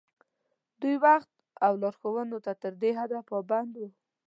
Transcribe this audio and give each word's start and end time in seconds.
دوی 0.81 0.95
وخت 1.05 1.29
او 1.65 1.73
لارښوونو 1.81 2.37
ته 2.45 2.51
تر 2.61 2.73
دې 2.81 2.91
حده 2.99 3.19
پابند 3.29 3.71
وو. 3.75 3.89